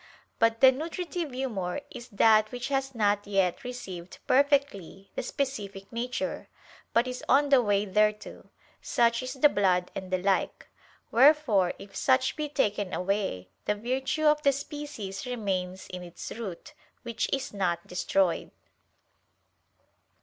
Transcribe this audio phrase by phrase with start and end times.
[0.39, 6.49] But the "nutritive humor" is that which has not yet received perfectly the specific nature,
[6.91, 8.49] but is on the way thereto;
[8.81, 10.67] such is the blood, and the like.
[11.11, 16.73] Wherefore if such be taken away, the virtue of the species remains in its root,
[17.03, 18.49] which is not destroyed.